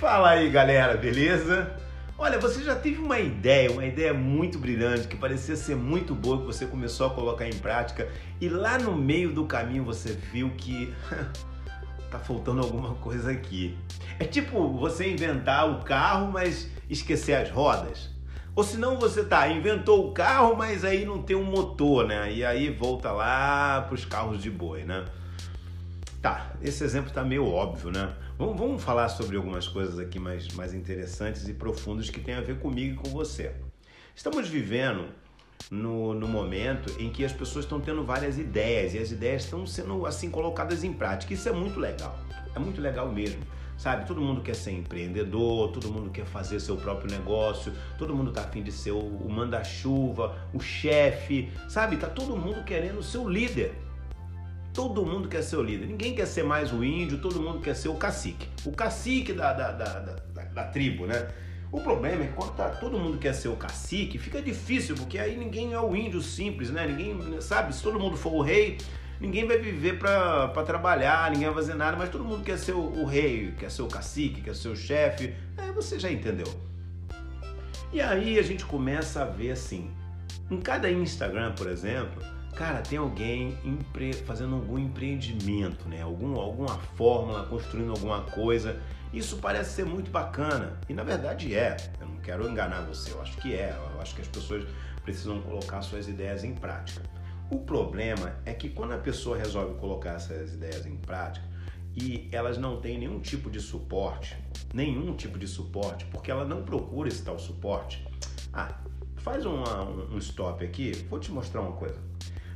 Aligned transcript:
Fala 0.00 0.30
aí, 0.30 0.48
galera, 0.48 0.96
beleza? 0.96 1.70
Olha, 2.16 2.38
você 2.38 2.62
já 2.62 2.74
teve 2.74 3.02
uma 3.02 3.20
ideia, 3.20 3.70
uma 3.70 3.84
ideia 3.84 4.14
muito 4.14 4.58
brilhante, 4.58 5.06
que 5.06 5.14
parecia 5.14 5.54
ser 5.54 5.76
muito 5.76 6.14
boa, 6.14 6.38
que 6.38 6.46
você 6.46 6.64
começou 6.64 7.06
a 7.06 7.10
colocar 7.10 7.46
em 7.46 7.52
prática 7.52 8.08
e 8.40 8.48
lá 8.48 8.78
no 8.78 8.96
meio 8.96 9.30
do 9.30 9.44
caminho 9.44 9.84
você 9.84 10.14
viu 10.32 10.52
que 10.56 10.94
tá 12.10 12.18
faltando 12.18 12.62
alguma 12.62 12.94
coisa 12.94 13.30
aqui. 13.30 13.76
É 14.18 14.24
tipo 14.24 14.72
você 14.78 15.06
inventar 15.06 15.70
o 15.70 15.84
carro, 15.84 16.32
mas 16.32 16.70
esquecer 16.88 17.34
as 17.34 17.50
rodas. 17.50 18.08
Ou 18.56 18.64
se 18.64 18.78
não 18.78 18.98
você 18.98 19.22
tá, 19.22 19.48
inventou 19.48 20.08
o 20.08 20.14
carro, 20.14 20.56
mas 20.56 20.82
aí 20.82 21.04
não 21.04 21.22
tem 21.22 21.36
um 21.36 21.44
motor, 21.44 22.06
né? 22.06 22.32
E 22.32 22.42
aí 22.42 22.70
volta 22.70 23.12
lá 23.12 23.82
para 23.82 23.94
os 23.94 24.06
carros 24.06 24.42
de 24.42 24.50
boi, 24.50 24.82
né? 24.82 25.04
Tá, 26.20 26.54
esse 26.60 26.84
exemplo 26.84 27.10
tá 27.10 27.24
meio 27.24 27.46
óbvio, 27.46 27.90
né? 27.90 28.14
Vamos, 28.36 28.58
vamos 28.58 28.82
falar 28.82 29.08
sobre 29.08 29.38
algumas 29.38 29.66
coisas 29.66 29.98
aqui 29.98 30.18
mais, 30.18 30.48
mais 30.48 30.74
interessantes 30.74 31.48
e 31.48 31.54
profundas 31.54 32.10
que 32.10 32.20
têm 32.20 32.34
a 32.34 32.42
ver 32.42 32.58
comigo 32.58 32.94
e 32.94 32.96
com 32.96 33.08
você. 33.08 33.54
Estamos 34.14 34.46
vivendo 34.46 35.08
no, 35.70 36.12
no 36.12 36.28
momento 36.28 36.94
em 37.00 37.08
que 37.08 37.24
as 37.24 37.32
pessoas 37.32 37.64
estão 37.64 37.80
tendo 37.80 38.04
várias 38.04 38.38
ideias 38.38 38.92
e 38.92 38.98
as 38.98 39.10
ideias 39.10 39.44
estão 39.44 39.66
sendo 39.66 40.04
assim 40.04 40.30
colocadas 40.30 40.84
em 40.84 40.92
prática. 40.92 41.32
Isso 41.32 41.48
é 41.48 41.52
muito 41.52 41.80
legal, 41.80 42.18
é 42.54 42.58
muito 42.58 42.82
legal 42.82 43.10
mesmo 43.10 43.42
sabe? 43.80 44.06
Todo 44.06 44.20
mundo 44.20 44.42
quer 44.42 44.54
ser 44.54 44.72
empreendedor, 44.72 45.72
todo 45.72 45.90
mundo 45.90 46.10
quer 46.10 46.26
fazer 46.26 46.60
seu 46.60 46.76
próprio 46.76 47.10
negócio, 47.10 47.72
todo 47.96 48.14
mundo 48.14 48.30
tá 48.30 48.42
afim 48.42 48.62
de 48.62 48.70
ser 48.70 48.90
o, 48.90 48.98
o 48.98 49.30
manda-chuva, 49.30 50.36
o 50.52 50.60
chefe, 50.60 51.50
sabe? 51.66 51.96
Tá 51.96 52.06
todo 52.06 52.36
mundo 52.36 52.62
querendo 52.62 53.02
ser 53.02 53.16
o 53.16 53.26
líder. 53.26 53.74
Todo 54.72 55.04
mundo 55.04 55.28
quer 55.28 55.42
ser 55.42 55.56
o 55.56 55.62
líder. 55.62 55.86
Ninguém 55.86 56.14
quer 56.14 56.26
ser 56.26 56.44
mais 56.44 56.72
o 56.72 56.84
índio, 56.84 57.18
todo 57.18 57.40
mundo 57.40 57.60
quer 57.60 57.74
ser 57.74 57.88
o 57.88 57.94
cacique. 57.94 58.48
O 58.64 58.72
cacique 58.72 59.32
da, 59.32 59.52
da, 59.52 59.72
da, 59.72 59.98
da, 59.98 60.44
da 60.44 60.64
tribo, 60.64 61.06
né? 61.06 61.28
O 61.72 61.80
problema 61.80 62.24
é 62.24 62.26
que 62.26 62.32
quando 62.32 62.54
tá, 62.56 62.68
todo 62.68 62.98
mundo 62.98 63.18
quer 63.18 63.32
ser 63.32 63.48
o 63.48 63.56
cacique, 63.56 64.18
fica 64.18 64.42
difícil, 64.42 64.96
porque 64.96 65.18
aí 65.18 65.36
ninguém 65.36 65.72
é 65.72 65.80
o 65.80 65.94
índio 65.94 66.20
simples, 66.20 66.70
né? 66.70 66.86
Ninguém, 66.86 67.40
sabe? 67.40 67.74
Se 67.74 67.82
todo 67.82 67.98
mundo 67.98 68.16
for 68.16 68.32
o 68.32 68.42
rei, 68.42 68.78
ninguém 69.20 69.46
vai 69.46 69.58
viver 69.58 69.98
para 69.98 70.48
trabalhar, 70.64 71.30
ninguém 71.30 71.46
vai 71.46 71.54
fazer 71.54 71.74
nada, 71.74 71.96
mas 71.96 72.08
todo 72.08 72.24
mundo 72.24 72.42
quer 72.42 72.58
ser 72.58 72.72
o, 72.72 72.80
o 72.80 73.04
rei, 73.04 73.54
quer 73.56 73.70
ser 73.70 73.82
o 73.82 73.86
cacique, 73.86 74.40
quer 74.40 74.54
ser 74.54 74.68
o 74.68 74.76
chefe. 74.76 75.32
Aí 75.56 75.70
você 75.70 75.98
já 75.98 76.10
entendeu. 76.10 76.48
E 77.92 78.00
aí 78.00 78.38
a 78.38 78.42
gente 78.42 78.64
começa 78.64 79.22
a 79.22 79.24
ver 79.24 79.52
assim, 79.52 79.90
em 80.50 80.60
cada 80.60 80.90
Instagram, 80.90 81.52
por 81.54 81.68
exemplo, 81.68 82.20
cara, 82.54 82.82
tem 82.82 82.98
alguém 82.98 83.58
empre... 83.64 84.12
fazendo 84.12 84.54
algum 84.54 84.78
empreendimento, 84.78 85.88
né? 85.88 86.02
Algum, 86.02 86.38
alguma 86.38 86.78
fórmula, 86.96 87.46
construindo 87.46 87.90
alguma 87.90 88.22
coisa. 88.22 88.80
Isso 89.12 89.38
parece 89.38 89.74
ser 89.74 89.84
muito 89.84 90.10
bacana. 90.10 90.78
E 90.88 90.94
na 90.94 91.02
verdade 91.02 91.54
é. 91.54 91.76
Eu 92.00 92.06
não 92.06 92.16
quero 92.18 92.48
enganar 92.48 92.82
você, 92.82 93.12
eu 93.12 93.20
acho 93.20 93.36
que 93.38 93.54
é. 93.54 93.76
Eu 93.94 94.00
acho 94.00 94.14
que 94.14 94.22
as 94.22 94.28
pessoas 94.28 94.66
precisam 95.02 95.40
colocar 95.42 95.82
suas 95.82 96.08
ideias 96.08 96.44
em 96.44 96.54
prática. 96.54 97.02
O 97.50 97.58
problema 97.58 98.36
é 98.44 98.52
que 98.52 98.68
quando 98.68 98.92
a 98.92 98.98
pessoa 98.98 99.36
resolve 99.36 99.74
colocar 99.74 100.10
essas 100.10 100.54
ideias 100.54 100.86
em 100.86 100.96
prática 100.96 101.44
e 101.96 102.28
elas 102.30 102.56
não 102.56 102.80
têm 102.80 102.98
nenhum 102.98 103.18
tipo 103.18 103.50
de 103.50 103.60
suporte, 103.60 104.36
nenhum 104.72 105.16
tipo 105.16 105.36
de 105.36 105.48
suporte, 105.48 106.04
porque 106.06 106.30
ela 106.30 106.44
não 106.44 106.62
procura 106.62 107.08
esse 107.08 107.24
tal 107.24 107.38
suporte. 107.38 108.06
Ah, 108.52 108.80
faz 109.16 109.44
uma, 109.44 109.82
um 109.82 110.18
stop 110.18 110.64
aqui, 110.64 110.92
vou 111.10 111.18
te 111.18 111.32
mostrar 111.32 111.62
uma 111.62 111.72
coisa. 111.72 112.09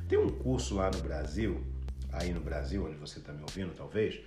Tem 0.08 0.19
um 0.19 0.28
curso 0.28 0.74
lá 0.74 0.91
no 0.91 1.00
Brasil, 1.00 1.64
aí 2.12 2.33
no 2.33 2.41
Brasil, 2.41 2.84
onde 2.84 2.97
você 2.97 3.19
está 3.19 3.33
me 3.33 3.41
ouvindo 3.41 3.74
talvez, 3.74 4.20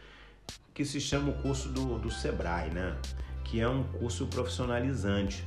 que 0.74 0.84
se 0.84 1.00
chama 1.00 1.30
o 1.30 1.42
curso 1.42 1.70
do, 1.70 2.00
do 2.00 2.10
Sebrae, 2.10 2.72
né? 2.72 2.98
Que 3.44 3.62
é 3.62 3.70
um 3.70 3.84
curso 3.84 4.26
profissionalizante. 4.28 5.46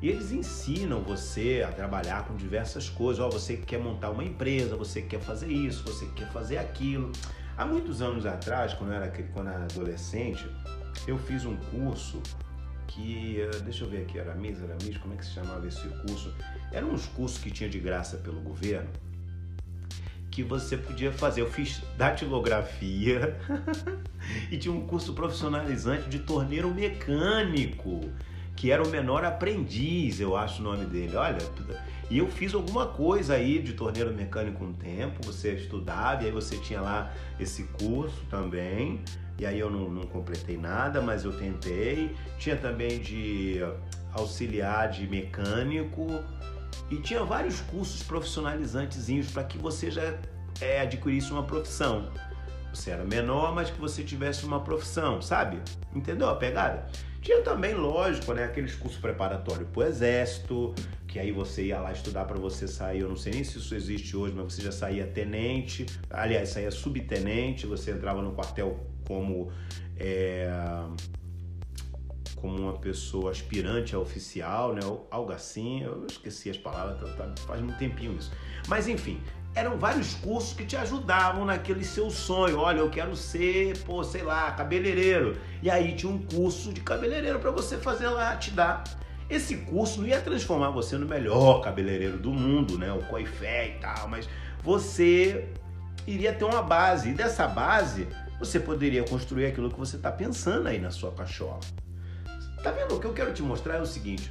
E 0.00 0.08
eles 0.08 0.30
ensinam 0.30 1.02
você 1.02 1.64
a 1.66 1.72
trabalhar 1.72 2.26
com 2.26 2.36
diversas 2.36 2.88
coisas. 2.88 3.24
Ó, 3.24 3.28
você 3.28 3.56
quer 3.56 3.78
montar 3.80 4.10
uma 4.10 4.22
empresa, 4.22 4.76
você 4.76 5.02
quer 5.02 5.20
fazer 5.20 5.48
isso, 5.50 5.82
você 5.82 6.06
quer 6.14 6.30
fazer 6.32 6.58
aquilo. 6.58 7.10
Há 7.56 7.64
muitos 7.64 8.00
anos 8.00 8.24
atrás, 8.24 8.72
quando 8.74 8.92
eu 8.92 8.96
era, 8.96 9.08
quando 9.32 9.48
eu 9.48 9.52
era 9.52 9.64
adolescente, 9.64 10.46
eu 11.08 11.18
fiz 11.18 11.44
um 11.44 11.56
curso 11.56 12.22
que, 12.86 13.40
eh, 13.40 13.58
deixa 13.64 13.84
eu 13.84 13.90
ver 13.90 14.02
aqui, 14.02 14.18
era 14.18 14.34
Miss, 14.34 14.62
era 14.62 14.76
Miss, 14.82 14.96
como 14.98 15.14
é 15.14 15.16
que 15.16 15.24
se 15.24 15.32
chamava 15.32 15.66
esse 15.66 15.88
curso? 16.06 16.32
Eram 16.70 16.90
uns 16.90 17.06
cursos 17.06 17.38
que 17.38 17.50
tinha 17.50 17.68
de 17.68 17.80
graça 17.80 18.18
pelo 18.18 18.40
governo 18.40 18.88
que 20.36 20.42
você 20.42 20.76
podia 20.76 21.10
fazer. 21.10 21.40
Eu 21.40 21.50
fiz 21.50 21.82
datilografia 21.96 23.40
e 24.52 24.58
tinha 24.58 24.72
um 24.72 24.86
curso 24.86 25.14
profissionalizante 25.14 26.10
de 26.10 26.18
torneiro 26.18 26.70
mecânico 26.74 28.02
que 28.54 28.70
era 28.70 28.82
o 28.82 28.88
menor 28.88 29.24
aprendiz, 29.24 30.20
eu 30.20 30.36
acho 30.36 30.60
o 30.60 30.64
nome 30.64 30.84
dele. 30.84 31.16
Olha, 31.16 31.38
e 32.10 32.18
eu 32.18 32.26
fiz 32.28 32.52
alguma 32.52 32.86
coisa 32.86 33.32
aí 33.34 33.58
de 33.58 33.72
torneiro 33.72 34.12
mecânico 34.14 34.62
um 34.62 34.74
tempo, 34.74 35.24
você 35.24 35.52
estudava 35.52 36.22
e 36.22 36.26
aí 36.26 36.32
você 36.32 36.58
tinha 36.58 36.82
lá 36.82 37.10
esse 37.40 37.64
curso 37.64 38.22
também. 38.28 39.00
E 39.38 39.46
aí 39.46 39.58
eu 39.58 39.70
não, 39.70 39.90
não 39.90 40.02
completei 40.02 40.58
nada, 40.58 41.00
mas 41.00 41.24
eu 41.24 41.32
tentei. 41.32 42.14
Tinha 42.38 42.56
também 42.56 42.98
de 42.98 43.60
auxiliar 44.12 44.90
de 44.90 45.06
mecânico 45.06 46.06
e 46.90 46.96
tinha 46.96 47.24
vários 47.24 47.60
cursos 47.60 48.02
profissionalizantezinhos 48.02 49.30
para 49.30 49.44
que 49.44 49.58
você 49.58 49.90
já 49.90 50.14
é, 50.60 50.80
adquirisse 50.80 51.30
uma 51.30 51.42
profissão. 51.42 52.10
Você 52.72 52.90
era 52.90 53.04
menor, 53.04 53.54
mas 53.54 53.70
que 53.70 53.80
você 53.80 54.02
tivesse 54.02 54.44
uma 54.44 54.60
profissão, 54.60 55.22
sabe? 55.22 55.60
Entendeu 55.94 56.28
a 56.28 56.36
pegada? 56.36 56.86
Tinha 57.22 57.42
também, 57.42 57.74
lógico, 57.74 58.32
né, 58.34 58.44
aqueles 58.44 58.74
cursos 58.74 59.00
preparatórios 59.00 59.68
para 59.70 59.80
o 59.80 59.84
exército, 59.84 60.74
que 61.08 61.18
aí 61.18 61.32
você 61.32 61.64
ia 61.64 61.80
lá 61.80 61.90
estudar 61.90 62.24
para 62.24 62.38
você 62.38 62.68
sair, 62.68 63.00
eu 63.00 63.08
não 63.08 63.16
sei 63.16 63.32
nem 63.32 63.42
se 63.42 63.58
isso 63.58 63.74
existe 63.74 64.16
hoje, 64.16 64.34
mas 64.36 64.52
você 64.52 64.62
já 64.62 64.70
saía 64.70 65.06
tenente, 65.06 65.86
aliás, 66.10 66.50
saía 66.50 66.70
subtenente, 66.70 67.66
você 67.66 67.90
entrava 67.90 68.22
no 68.22 68.32
quartel 68.32 68.78
como 69.08 69.50
é, 69.98 70.50
como 72.36 72.58
uma 72.58 72.74
pessoa 72.74 73.30
aspirante 73.30 73.94
a 73.94 73.98
oficial, 73.98 74.74
né? 74.74 74.80
Algo 75.10 75.32
assim, 75.32 75.82
eu 75.82 76.06
esqueci 76.06 76.50
as 76.50 76.56
palavras, 76.56 76.98
tá, 77.16 77.24
tá, 77.24 77.42
faz 77.46 77.60
um 77.62 77.72
tempinho 77.72 78.16
isso. 78.16 78.30
Mas 78.68 78.86
enfim, 78.86 79.20
eram 79.54 79.78
vários 79.78 80.14
cursos 80.14 80.52
que 80.52 80.66
te 80.66 80.76
ajudavam 80.76 81.46
naquele 81.46 81.82
seu 81.82 82.10
sonho. 82.10 82.58
Olha, 82.58 82.78
eu 82.78 82.90
quero 82.90 83.16
ser, 83.16 83.78
pô, 83.78 84.04
sei 84.04 84.22
lá, 84.22 84.52
cabeleireiro. 84.52 85.38
E 85.62 85.70
aí 85.70 85.96
tinha 85.96 86.12
um 86.12 86.18
curso 86.18 86.72
de 86.72 86.80
cabeleireiro 86.82 87.38
para 87.38 87.50
você 87.50 87.78
fazer 87.78 88.08
lá, 88.08 88.36
te 88.36 88.50
dar. 88.50 88.84
Esse 89.28 89.56
curso 89.56 90.02
não 90.02 90.06
ia 90.06 90.20
transformar 90.20 90.70
você 90.70 90.96
no 90.96 91.06
melhor 91.06 91.62
cabeleireiro 91.62 92.18
do 92.18 92.30
mundo, 92.30 92.78
né? 92.78 92.92
O 92.92 93.02
coifé 93.06 93.68
e 93.68 93.80
tal, 93.80 94.08
mas 94.08 94.28
você 94.62 95.48
iria 96.06 96.34
ter 96.34 96.44
uma 96.44 96.62
base. 96.62 97.08
E 97.08 97.12
dessa 97.12 97.48
base, 97.48 98.06
você 98.38 98.60
poderia 98.60 99.04
construir 99.04 99.46
aquilo 99.46 99.70
que 99.70 99.78
você 99.78 99.96
está 99.96 100.12
pensando 100.12 100.68
aí 100.68 100.78
na 100.78 100.90
sua 100.90 101.10
cachola. 101.12 101.60
Tá 102.62 102.70
vendo? 102.70 102.94
O 102.94 103.00
que 103.00 103.06
eu 103.06 103.12
quero 103.12 103.32
te 103.32 103.42
mostrar 103.42 103.76
é 103.76 103.80
o 103.80 103.86
seguinte: 103.86 104.30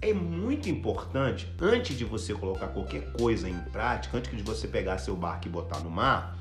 é 0.00 0.12
muito 0.12 0.68
importante, 0.68 1.52
antes 1.60 1.96
de 1.96 2.04
você 2.04 2.34
colocar 2.34 2.68
qualquer 2.68 3.12
coisa 3.12 3.48
em 3.48 3.58
prática, 3.72 4.16
antes 4.18 4.36
de 4.36 4.42
você 4.42 4.68
pegar 4.68 4.98
seu 4.98 5.16
barco 5.16 5.46
e 5.46 5.50
botar 5.50 5.80
no 5.80 5.90
mar, 5.90 6.36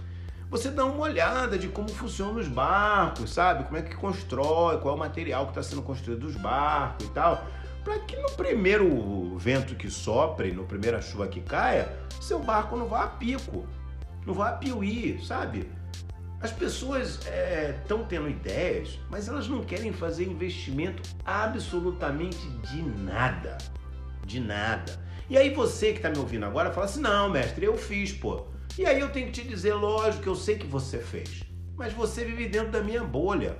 você 0.50 0.70
dá 0.70 0.86
uma 0.86 1.00
olhada 1.00 1.58
de 1.58 1.68
como 1.68 1.90
funcionam 1.90 2.36
os 2.36 2.48
barcos, 2.48 3.34
sabe? 3.34 3.64
Como 3.64 3.78
é 3.78 3.82
que 3.82 3.96
constrói, 3.96 4.78
qual 4.78 4.94
é 4.94 4.98
o 4.98 5.00
material 5.00 5.46
que 5.46 5.52
está 5.52 5.64
sendo 5.64 5.82
construído 5.82 6.20
dos 6.20 6.36
barcos 6.36 7.08
e 7.08 7.10
tal. 7.10 7.44
Para 7.84 8.00
que 8.00 8.16
no 8.18 8.30
primeiro 8.32 9.36
vento 9.38 9.76
que 9.76 9.90
sopre, 9.90 10.52
no 10.52 10.64
primeira 10.64 11.02
chuva 11.02 11.28
que 11.28 11.42
caia, 11.42 11.92
seu 12.22 12.40
barco 12.40 12.78
não 12.78 12.88
vá 12.88 13.04
a 13.04 13.08
pico, 13.08 13.66
não 14.26 14.34
vá 14.34 14.50
a 14.50 14.54
piuí, 14.54 15.20
sabe? 15.26 15.70
As 16.44 16.52
pessoas 16.52 17.20
estão 17.80 18.02
é, 18.02 18.06
tendo 18.10 18.30
ideias, 18.30 19.00
mas 19.10 19.30
elas 19.30 19.48
não 19.48 19.64
querem 19.64 19.94
fazer 19.94 20.26
investimento 20.26 21.02
absolutamente 21.24 22.46
de 22.70 22.82
nada. 22.82 23.58
De 24.26 24.42
nada. 24.42 25.00
E 25.30 25.38
aí 25.38 25.54
você 25.54 25.94
que 25.94 26.00
está 26.00 26.10
me 26.10 26.18
ouvindo 26.18 26.46
agora 26.46 26.70
fala 26.74 26.86
assim: 26.86 27.00
não, 27.00 27.30
mestre, 27.30 27.66
eu 27.66 27.78
fiz, 27.78 28.12
pô. 28.12 28.48
E 28.78 28.86
aí 28.86 29.00
eu 29.00 29.10
tenho 29.10 29.28
que 29.28 29.42
te 29.42 29.48
dizer, 29.48 29.74
lógico, 29.74 30.28
eu 30.28 30.36
sei 30.36 30.58
que 30.58 30.68
você 30.68 30.98
fez. 30.98 31.46
Mas 31.78 31.94
você 31.94 32.26
vive 32.26 32.50
dentro 32.50 32.74
da 32.74 32.82
minha 32.82 33.06
bolha. 33.06 33.58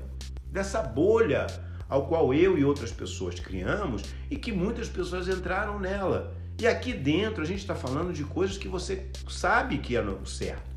Dessa 0.52 0.82
bolha 0.82 1.48
ao 1.88 2.06
qual 2.08 2.34
eu 2.34 2.58
e 2.58 2.66
outras 2.66 2.92
pessoas 2.92 3.40
criamos 3.40 4.04
e 4.30 4.36
que 4.36 4.52
muitas 4.52 4.90
pessoas 4.90 5.30
entraram 5.30 5.80
nela. 5.80 6.36
E 6.60 6.68
aqui 6.68 6.92
dentro 6.92 7.44
a 7.44 7.46
gente 7.46 7.60
está 7.60 7.76
falando 7.76 8.12
de 8.12 8.26
coisas 8.26 8.58
que 8.58 8.68
você 8.68 9.10
sabe 9.30 9.78
que 9.78 9.96
é 9.96 10.04
certo 10.26 10.73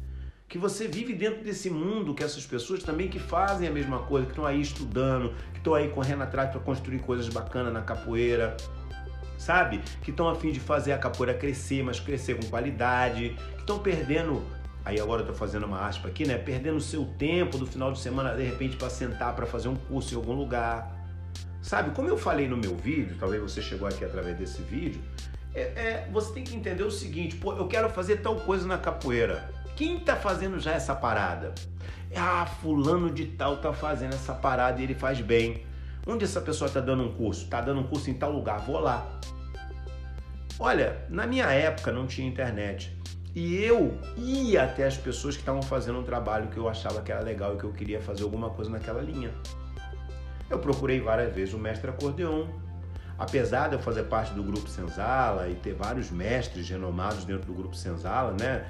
que 0.48 0.58
você 0.58 0.86
vive 0.86 1.12
dentro 1.12 1.42
desse 1.42 1.68
mundo 1.68 2.14
que 2.14 2.22
essas 2.22 2.46
pessoas 2.46 2.82
também 2.82 3.08
que 3.08 3.18
fazem 3.18 3.66
a 3.66 3.70
mesma 3.70 4.00
coisa, 4.00 4.26
que 4.26 4.32
estão 4.32 4.46
aí 4.46 4.60
estudando, 4.60 5.34
que 5.52 5.58
estão 5.58 5.74
aí 5.74 5.88
correndo 5.88 6.22
atrás 6.22 6.50
para 6.50 6.60
construir 6.60 7.00
coisas 7.00 7.28
bacanas 7.28 7.72
na 7.72 7.82
capoeira, 7.82 8.56
sabe? 9.36 9.80
Que 10.02 10.10
estão 10.10 10.28
a 10.28 10.34
fim 10.34 10.52
de 10.52 10.60
fazer 10.60 10.92
a 10.92 10.98
capoeira 10.98 11.34
crescer, 11.34 11.82
mas 11.82 11.98
crescer 11.98 12.36
com 12.36 12.46
qualidade, 12.48 13.36
que 13.54 13.60
estão 13.60 13.80
perdendo, 13.80 14.44
aí 14.84 15.00
agora 15.00 15.22
eu 15.22 15.26
tô 15.26 15.34
fazendo 15.34 15.66
uma 15.66 15.84
aspa 15.84 16.08
aqui, 16.08 16.24
né? 16.24 16.38
Perdendo 16.38 16.76
o 16.76 16.80
seu 16.80 17.04
tempo 17.18 17.58
do 17.58 17.66
final 17.66 17.92
de 17.92 17.98
semana 17.98 18.34
de 18.34 18.44
repente 18.44 18.76
para 18.76 18.88
sentar 18.88 19.34
para 19.34 19.46
fazer 19.46 19.68
um 19.68 19.76
curso 19.76 20.14
em 20.14 20.16
algum 20.16 20.34
lugar. 20.34 20.94
Sabe, 21.60 21.90
como 21.90 22.08
eu 22.08 22.16
falei 22.16 22.46
no 22.46 22.56
meu 22.56 22.76
vídeo, 22.76 23.16
talvez 23.18 23.42
você 23.42 23.60
chegou 23.60 23.88
aqui 23.88 24.04
através 24.04 24.38
desse 24.38 24.62
vídeo, 24.62 25.02
é, 25.56 25.60
é, 25.60 26.08
você 26.12 26.34
tem 26.34 26.44
que 26.44 26.54
entender 26.54 26.82
o 26.82 26.90
seguinte, 26.90 27.36
pô, 27.36 27.54
eu 27.54 27.66
quero 27.66 27.88
fazer 27.88 28.18
tal 28.18 28.36
coisa 28.36 28.66
na 28.66 28.76
capoeira. 28.76 29.50
Quem 29.74 29.98
tá 29.98 30.14
fazendo 30.14 30.60
já 30.60 30.72
essa 30.72 30.94
parada? 30.94 31.54
Ah, 32.14 32.46
fulano 32.46 33.10
de 33.10 33.26
tal 33.26 33.56
tá 33.56 33.72
fazendo 33.72 34.14
essa 34.14 34.34
parada 34.34 34.80
e 34.80 34.84
ele 34.84 34.94
faz 34.94 35.20
bem. 35.20 35.64
Onde 36.06 36.24
essa 36.24 36.40
pessoa 36.40 36.70
tá 36.70 36.80
dando 36.80 37.02
um 37.02 37.12
curso? 37.14 37.48
Tá 37.48 37.60
dando 37.60 37.80
um 37.80 37.84
curso 37.84 38.10
em 38.10 38.14
tal 38.14 38.30
lugar, 38.32 38.60
vou 38.60 38.78
lá. 38.78 39.06
Olha, 40.58 41.04
na 41.08 41.26
minha 41.26 41.46
época 41.46 41.90
não 41.90 42.06
tinha 42.06 42.28
internet. 42.28 42.96
E 43.34 43.56
eu 43.56 43.98
ia 44.16 44.64
até 44.64 44.86
as 44.86 44.96
pessoas 44.96 45.36
que 45.36 45.42
estavam 45.42 45.62
fazendo 45.62 45.98
um 45.98 46.02
trabalho 46.02 46.48
que 46.48 46.56
eu 46.56 46.68
achava 46.68 47.02
que 47.02 47.12
era 47.12 47.20
legal 47.20 47.54
e 47.54 47.58
que 47.58 47.64
eu 47.64 47.72
queria 47.72 48.00
fazer 48.00 48.22
alguma 48.22 48.50
coisa 48.50 48.70
naquela 48.70 49.02
linha. 49.02 49.30
Eu 50.48 50.58
procurei 50.58 51.00
várias 51.00 51.34
vezes 51.34 51.52
o 51.52 51.58
mestre 51.58 51.90
acordeon. 51.90 52.46
Apesar 53.18 53.68
de 53.68 53.76
eu 53.76 53.78
fazer 53.78 54.04
parte 54.04 54.34
do 54.34 54.42
grupo 54.42 54.68
Senzala 54.68 55.48
e 55.48 55.54
ter 55.54 55.74
vários 55.74 56.10
mestres 56.10 56.68
renomados 56.68 57.24
dentro 57.24 57.46
do 57.46 57.54
grupo 57.54 57.74
Senzala, 57.74 58.36
né? 58.38 58.66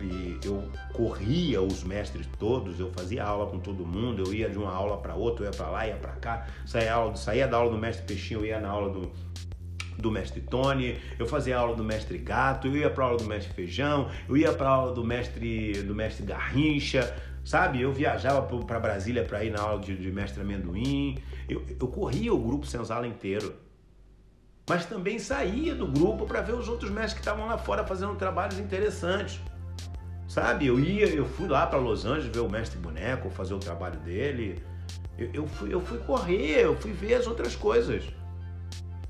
E 0.00 0.38
eu 0.44 0.68
corria 0.92 1.60
os 1.60 1.84
mestres 1.84 2.26
todos, 2.38 2.78
eu 2.80 2.90
fazia 2.92 3.24
aula 3.24 3.50
com 3.50 3.58
todo 3.58 3.84
mundo, 3.84 4.22
eu 4.26 4.34
ia 4.34 4.48
de 4.48 4.58
uma 4.58 4.72
aula 4.72 4.96
para 4.96 5.14
outra, 5.14 5.44
eu 5.44 5.50
ia 5.50 5.56
para 5.56 5.70
lá, 5.70 5.86
ia 5.86 5.96
para 5.96 6.12
cá, 6.12 6.46
saía, 6.66 6.92
aula, 6.92 7.16
saía 7.16 7.46
da 7.46 7.56
aula 7.56 7.70
do 7.70 7.78
mestre 7.78 8.04
Peixinho, 8.06 8.40
eu 8.40 8.46
ia 8.46 8.60
na 8.60 8.68
aula 8.68 8.90
do, 8.90 9.12
do 9.98 10.10
mestre 10.10 10.40
Tony, 10.40 10.98
eu 11.18 11.26
fazia 11.26 11.56
aula 11.58 11.74
do 11.76 11.84
mestre 11.84 12.18
Gato, 12.18 12.66
eu 12.66 12.76
ia 12.76 12.90
para 12.90 13.04
aula 13.04 13.18
do 13.18 13.24
mestre 13.24 13.52
Feijão, 13.52 14.10
eu 14.28 14.36
ia 14.36 14.52
para 14.52 14.68
aula 14.68 14.92
do 14.92 15.04
mestre 15.04 15.82
do 15.82 15.94
mestre 15.94 16.24
Garrincha, 16.24 17.14
sabe? 17.44 17.80
Eu 17.80 17.92
viajava 17.92 18.42
para 18.64 18.80
Brasília 18.80 19.24
para 19.24 19.44
ir 19.44 19.50
na 19.50 19.60
aula 19.60 19.80
de, 19.80 19.96
de 19.96 20.10
mestre 20.10 20.40
Amendoim. 20.40 21.18
Eu, 21.48 21.64
eu 21.80 21.88
corria 21.88 22.32
o 22.32 22.38
grupo 22.38 22.66
Senzala 22.66 23.06
inteiro. 23.06 23.54
Mas 24.68 24.86
também 24.86 25.18
saía 25.18 25.74
do 25.74 25.86
grupo 25.86 26.26
para 26.26 26.40
ver 26.40 26.54
os 26.54 26.68
outros 26.68 26.90
mestres 26.90 27.14
que 27.14 27.20
estavam 27.20 27.46
lá 27.46 27.58
fora 27.58 27.84
fazendo 27.84 28.14
trabalhos 28.14 28.58
interessantes. 28.58 29.40
Sabe? 30.28 30.66
Eu 30.66 30.78
ia, 30.78 31.06
eu 31.06 31.26
fui 31.26 31.48
lá 31.48 31.66
para 31.66 31.78
Los 31.78 32.04
Angeles 32.04 32.34
ver 32.34 32.40
o 32.40 32.48
mestre 32.48 32.78
boneco, 32.78 33.28
fazer 33.30 33.54
o 33.54 33.58
trabalho 33.58 33.98
dele. 34.00 34.62
Eu, 35.18 35.30
eu, 35.34 35.46
fui, 35.46 35.74
eu 35.74 35.80
fui 35.80 35.98
correr, 35.98 36.60
eu 36.60 36.76
fui 36.80 36.92
ver 36.92 37.14
as 37.14 37.26
outras 37.26 37.54
coisas. 37.54 38.04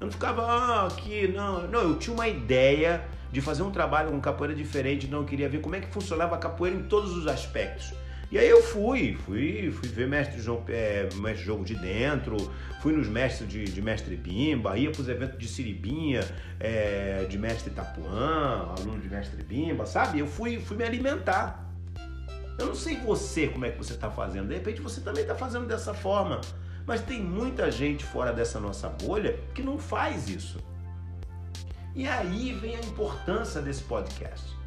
Eu 0.00 0.06
não 0.06 0.10
ficava 0.10 0.43
ah, 0.43 0.87
aqui, 0.87 1.28
não. 1.28 1.69
Não, 1.69 1.81
eu 1.81 1.99
tinha 1.99 2.12
uma 2.12 2.26
ideia 2.26 3.04
de 3.31 3.40
fazer 3.40 3.62
um 3.62 3.70
trabalho 3.70 4.10
com 4.10 4.20
capoeira 4.20 4.54
diferente, 4.54 5.06
não 5.06 5.20
eu 5.20 5.25
queria 5.25 5.49
ver 5.49 5.60
como 5.60 5.75
é 5.75 5.81
que 5.81 5.87
funcionava 5.93 6.34
a 6.34 6.38
capoeira 6.38 6.76
em 6.76 6.82
todos 6.82 7.16
os 7.16 7.26
aspectos. 7.26 7.94
E 8.32 8.38
aí 8.38 8.49
eu 8.49 8.62
fui, 8.62 9.14
fui, 9.26 9.70
fui 9.70 9.90
ver 9.90 10.08
mestre, 10.08 10.40
João, 10.40 10.64
é, 10.67 11.06
mestre 11.17 11.44
Jogo 11.44 11.62
de 11.62 11.75
Dentro, 11.75 12.38
fui 12.81 12.94
nos 12.94 13.06
mestres 13.06 13.46
de, 13.46 13.64
de 13.64 13.82
mestre 13.82 14.17
Bimba, 14.17 14.75
ia 14.79 14.90
para 14.90 15.02
os 15.02 15.08
eventos 15.11 15.38
de 15.38 15.46
Siribinha, 15.46 16.20
é, 16.58 17.26
de 17.29 17.37
mestre 17.37 17.70
Itapuã, 17.70 18.73
aluno 18.79 18.99
de 19.02 19.11
mestre 19.11 19.43
Bimba, 19.43 19.84
sabe? 19.84 20.19
Eu 20.19 20.26
fui, 20.26 20.58
fui 20.58 20.79
me 20.79 20.82
alimentar. 20.82 21.70
Eu 22.58 22.64
não 22.64 22.75
sei 22.75 22.96
você 22.96 23.49
como 23.49 23.67
é 23.67 23.70
que 23.70 23.76
você 23.76 23.93
está 23.93 24.11
fazendo, 24.11 24.49
de 24.49 24.55
repente 24.55 24.81
você 24.81 25.02
também 25.02 25.25
está 25.25 25.35
fazendo 25.35 25.67
dessa 25.67 25.93
forma. 25.93 26.40
Mas 26.87 27.02
tem 27.02 27.20
muita 27.20 27.70
gente 27.70 28.02
fora 28.02 28.32
dessa 28.32 28.58
nossa 28.58 28.88
bolha 28.88 29.38
que 29.55 29.62
não 29.62 29.78
faz 29.78 30.31
isso. 30.31 30.58
E 31.94 32.08
aí 32.08 32.55
vem 32.55 32.76
a 32.76 32.81
importância 32.81 33.61
desse 33.61 33.82
podcast 33.82 34.62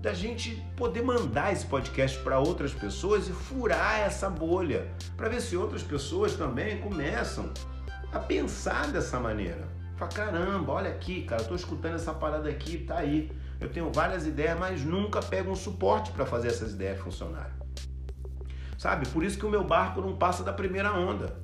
da 0.00 0.12
gente 0.12 0.62
poder 0.76 1.02
mandar 1.02 1.52
esse 1.52 1.66
podcast 1.66 2.18
para 2.20 2.38
outras 2.38 2.72
pessoas 2.72 3.28
e 3.28 3.32
furar 3.32 4.00
essa 4.00 4.28
bolha, 4.28 4.90
para 5.16 5.28
ver 5.28 5.40
se 5.40 5.56
outras 5.56 5.82
pessoas 5.82 6.34
também 6.34 6.80
começam 6.80 7.52
a 8.12 8.18
pensar 8.18 8.88
dessa 8.88 9.18
maneira. 9.18 9.68
Fala, 9.96 10.10
caramba, 10.10 10.72
olha 10.72 10.90
aqui, 10.90 11.22
cara, 11.22 11.42
eu 11.42 11.48
tô 11.48 11.54
escutando 11.54 11.94
essa 11.94 12.12
parada 12.12 12.48
aqui, 12.48 12.78
tá 12.78 12.98
aí. 12.98 13.30
Eu 13.60 13.68
tenho 13.68 13.90
várias 13.92 14.26
ideias, 14.26 14.58
mas 14.58 14.84
nunca 14.84 15.20
pego 15.22 15.50
um 15.50 15.56
suporte 15.56 16.10
para 16.10 16.26
fazer 16.26 16.48
essas 16.48 16.72
ideias 16.72 17.00
funcionarem. 17.00 17.52
Sabe? 18.76 19.08
Por 19.08 19.24
isso 19.24 19.38
que 19.38 19.46
o 19.46 19.50
meu 19.50 19.64
barco 19.64 20.00
não 20.00 20.16
passa 20.16 20.42
da 20.42 20.52
primeira 20.52 20.92
onda. 20.92 21.36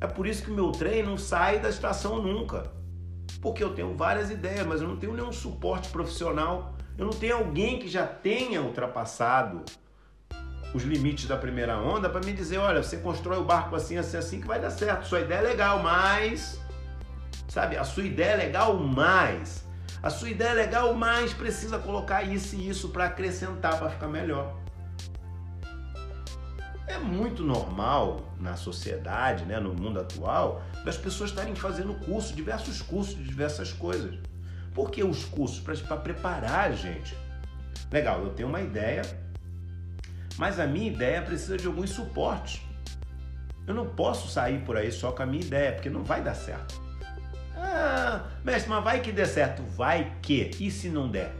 É 0.00 0.06
por 0.06 0.26
isso 0.26 0.42
que 0.44 0.50
o 0.50 0.54
meu 0.54 0.70
trem 0.72 1.02
não 1.02 1.18
sai 1.18 1.58
da 1.58 1.68
estação 1.68 2.22
nunca. 2.22 2.70
Porque 3.40 3.62
eu 3.62 3.74
tenho 3.74 3.94
várias 3.94 4.30
ideias, 4.30 4.66
mas 4.66 4.80
eu 4.80 4.88
não 4.88 4.96
tenho 4.96 5.14
nenhum 5.14 5.32
suporte 5.32 5.88
profissional 5.88 6.74
eu 7.00 7.06
não 7.06 7.14
tenho 7.14 7.36
alguém 7.36 7.78
que 7.78 7.88
já 7.88 8.06
tenha 8.06 8.60
ultrapassado 8.60 9.64
os 10.74 10.82
limites 10.82 11.26
da 11.26 11.34
primeira 11.34 11.78
onda 11.78 12.10
para 12.10 12.20
me 12.20 12.30
dizer, 12.30 12.58
olha, 12.58 12.82
você 12.82 12.98
constrói 12.98 13.38
o 13.38 13.44
barco 13.44 13.74
assim, 13.74 13.96
assim, 13.96 14.18
assim 14.18 14.38
que 14.38 14.46
vai 14.46 14.60
dar 14.60 14.68
certo. 14.68 15.06
Sua 15.06 15.20
ideia 15.20 15.38
é 15.38 15.42
legal, 15.42 15.82
mas 15.82 16.60
sabe, 17.48 17.78
a 17.78 17.84
sua 17.84 18.04
ideia 18.04 18.32
é 18.32 18.36
legal, 18.36 18.76
mas 18.76 19.66
a 20.02 20.10
sua 20.10 20.28
ideia 20.28 20.50
é 20.50 20.54
legal, 20.54 20.92
mas 20.92 21.32
precisa 21.32 21.78
colocar 21.78 22.22
isso 22.22 22.54
e 22.54 22.68
isso 22.68 22.90
para 22.90 23.06
acrescentar, 23.06 23.78
para 23.78 23.88
ficar 23.88 24.06
melhor. 24.06 24.59
Muito 27.02 27.42
normal 27.42 28.34
na 28.38 28.56
sociedade, 28.56 29.44
né, 29.44 29.58
no 29.58 29.74
mundo 29.74 30.00
atual, 30.00 30.62
das 30.84 30.96
pessoas 30.96 31.30
estarem 31.30 31.54
fazendo 31.54 31.94
curso, 31.94 32.34
diversos 32.34 32.80
cursos 32.80 33.16
de 33.16 33.24
diversas 33.24 33.72
coisas. 33.72 34.18
Por 34.74 34.90
que 34.90 35.02
os 35.02 35.24
cursos? 35.24 35.60
Para 35.60 35.96
preparar 35.96 36.70
a 36.70 36.72
gente. 36.72 37.16
Legal, 37.90 38.22
eu 38.22 38.30
tenho 38.30 38.48
uma 38.48 38.60
ideia, 38.60 39.02
mas 40.36 40.60
a 40.60 40.66
minha 40.66 40.90
ideia 40.90 41.20
precisa 41.22 41.56
de 41.56 41.66
alguns 41.66 41.90
suportes. 41.90 42.62
Eu 43.66 43.74
não 43.74 43.86
posso 43.86 44.28
sair 44.28 44.64
por 44.64 44.76
aí 44.76 44.90
só 44.90 45.12
com 45.12 45.22
a 45.22 45.26
minha 45.26 45.44
ideia, 45.44 45.72
porque 45.72 45.90
não 45.90 46.02
vai 46.02 46.22
dar 46.22 46.34
certo. 46.34 46.80
Ah, 47.56 48.24
mestre, 48.42 48.70
mas 48.70 48.82
vai 48.82 49.00
que 49.00 49.12
dê 49.12 49.26
certo. 49.26 49.62
Vai 49.62 50.16
que. 50.22 50.50
E 50.58 50.70
se 50.70 50.88
não 50.88 51.08
der? 51.08 51.32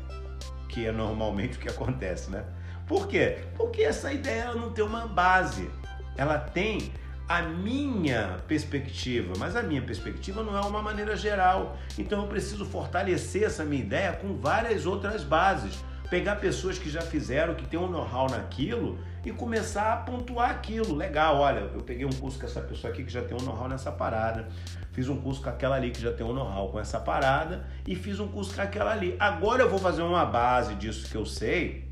Que 0.68 0.86
é 0.86 0.92
normalmente 0.92 1.56
o 1.56 1.60
que 1.60 1.68
acontece, 1.68 2.30
né? 2.30 2.44
Por 2.90 3.06
quê? 3.06 3.38
Porque 3.56 3.82
essa 3.82 4.12
ideia 4.12 4.52
não 4.52 4.72
tem 4.72 4.84
uma 4.84 5.06
base. 5.06 5.70
Ela 6.16 6.40
tem 6.40 6.92
a 7.28 7.40
minha 7.40 8.40
perspectiva, 8.48 9.32
mas 9.38 9.54
a 9.54 9.62
minha 9.62 9.80
perspectiva 9.80 10.42
não 10.42 10.58
é 10.58 10.60
uma 10.62 10.82
maneira 10.82 11.14
geral. 11.14 11.76
Então 11.96 12.22
eu 12.22 12.26
preciso 12.26 12.64
fortalecer 12.64 13.44
essa 13.44 13.64
minha 13.64 13.80
ideia 13.80 14.14
com 14.14 14.34
várias 14.34 14.86
outras 14.86 15.22
bases. 15.22 15.78
Pegar 16.10 16.34
pessoas 16.40 16.80
que 16.80 16.90
já 16.90 17.00
fizeram, 17.00 17.54
que 17.54 17.64
têm 17.64 17.78
um 17.78 17.86
know-how 17.86 18.28
naquilo 18.28 18.98
e 19.24 19.30
começar 19.30 19.92
a 19.92 19.96
pontuar 19.98 20.50
aquilo. 20.50 20.92
Legal, 20.92 21.36
olha, 21.36 21.60
eu 21.60 21.82
peguei 21.82 22.04
um 22.04 22.12
curso 22.12 22.40
com 22.40 22.46
essa 22.46 22.60
pessoa 22.60 22.92
aqui 22.92 23.04
que 23.04 23.12
já 23.12 23.22
tem 23.22 23.40
um 23.40 23.44
know-how 23.44 23.68
nessa 23.68 23.92
parada. 23.92 24.48
Fiz 24.90 25.08
um 25.08 25.20
curso 25.20 25.40
com 25.40 25.48
aquela 25.48 25.76
ali 25.76 25.92
que 25.92 26.00
já 26.00 26.12
tem 26.12 26.26
um 26.26 26.32
know-how 26.32 26.72
com 26.72 26.80
essa 26.80 26.98
parada 26.98 27.68
e 27.86 27.94
fiz 27.94 28.18
um 28.18 28.26
curso 28.26 28.52
com 28.52 28.62
aquela 28.62 28.90
ali. 28.90 29.14
Agora 29.20 29.62
eu 29.62 29.70
vou 29.70 29.78
fazer 29.78 30.02
uma 30.02 30.26
base 30.26 30.74
disso 30.74 31.08
que 31.08 31.16
eu 31.16 31.24
sei 31.24 31.88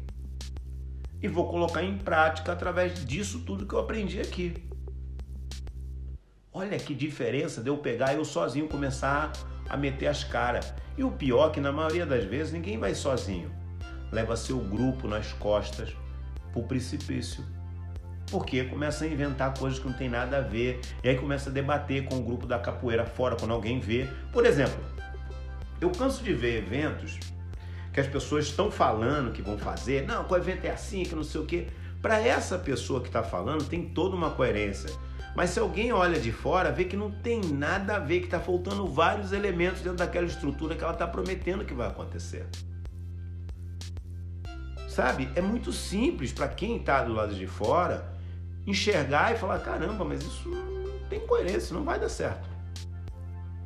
e 1.23 1.29
vou 1.29 1.49
colocar 1.49 1.83
em 1.83 1.99
prática 1.99 2.53
através 2.53 3.05
disso 3.05 3.41
tudo 3.41 3.67
que 3.67 3.75
eu 3.75 3.81
aprendi 3.81 4.21
aqui. 4.21 4.55
Olha 6.53 6.79
que 6.79 6.95
diferença 6.95 7.61
de 7.61 7.71
eu 7.71 7.79
pegar 7.79 8.15
eu 8.15 8.25
sozinho 8.25 8.69
começar 8.69 9.33
a 9.69 9.77
meter 9.77 10.07
as 10.07 10.25
caras. 10.25 10.73
E 10.97 11.05
o 11.05 11.11
pior 11.11 11.51
é 11.51 11.53
que 11.53 11.61
na 11.61 11.71
maioria 11.71 12.07
das 12.07 12.25
vezes 12.25 12.53
ninguém 12.53 12.79
vai 12.79 12.95
sozinho. 12.95 13.51
Leva 14.11 14.37
seu 14.37 14.59
grupo 14.59 15.07
nas 15.07 15.33
costas 15.35 15.95
pro 16.53 16.63
precipício. 16.63 17.45
Porque 18.31 18.65
começa 18.65 19.05
a 19.05 19.09
inventar 19.09 19.57
coisas 19.57 19.79
que 19.79 19.87
não 19.87 19.95
tem 19.95 20.09
nada 20.09 20.39
a 20.39 20.41
ver. 20.41 20.81
E 21.03 21.09
aí 21.09 21.17
começa 21.17 21.51
a 21.51 21.53
debater 21.53 22.05
com 22.07 22.17
o 22.17 22.23
grupo 22.23 22.47
da 22.47 22.59
capoeira 22.59 23.07
fora 23.07 23.37
quando 23.37 23.53
alguém 23.53 23.79
vê. 23.79 24.09
Por 24.33 24.45
exemplo, 24.45 24.83
eu 25.81 25.91
canso 25.91 26.23
de 26.25 26.33
ver 26.33 26.59
eventos 26.59 27.19
que 27.99 28.00
as 28.00 28.07
pessoas 28.07 28.45
estão 28.45 28.71
falando 28.71 29.33
que 29.33 29.43
vão 29.43 29.59
fazer. 29.59 30.07
Não, 30.07 30.25
o 30.28 30.37
evento 30.37 30.64
é 30.64 30.71
assim, 30.71 31.02
que 31.02 31.17
não 31.17 31.25
sei 31.25 31.40
o 31.40 31.45
quê. 31.45 31.67
Para 32.00 32.21
essa 32.21 32.57
pessoa 32.57 33.00
que 33.00 33.09
está 33.09 33.25
falando, 33.25 33.64
tem 33.64 33.88
toda 33.88 34.14
uma 34.14 34.31
coerência. 34.31 34.88
Mas 35.35 35.50
se 35.50 35.59
alguém 35.59 35.93
olha 35.93 36.21
de 36.21 36.31
fora, 36.31 36.71
vê 36.71 36.85
que 36.85 36.97
não 36.97 37.11
tem 37.11 37.40
nada 37.40 37.97
a 37.97 37.99
ver, 37.99 38.21
que 38.21 38.26
está 38.26 38.38
faltando 38.38 38.87
vários 38.87 39.33
elementos 39.33 39.81
dentro 39.81 39.99
daquela 39.99 40.26
estrutura 40.26 40.76
que 40.76 40.85
ela 40.85 40.93
está 40.93 41.09
prometendo 41.09 41.64
que 41.64 41.75
vai 41.75 41.88
acontecer. 41.88 42.47
Sabe? 44.88 45.28
É 45.35 45.40
muito 45.40 45.73
simples 45.73 46.33
para 46.33 46.47
quem 46.47 46.76
está 46.76 47.02
do 47.02 47.12
lado 47.12 47.35
de 47.35 47.49
fora 47.49 48.12
enxergar 48.64 49.35
e 49.35 49.37
falar: 49.37 49.59
caramba, 49.59 50.05
mas 50.05 50.23
isso 50.23 50.49
não 50.49 51.09
tem 51.09 51.19
coerência, 51.19 51.75
não 51.75 51.83
vai 51.83 51.99
dar 51.99 52.09
certo. 52.09 52.49